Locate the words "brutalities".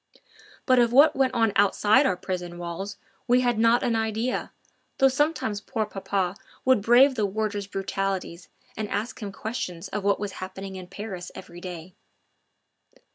7.67-8.49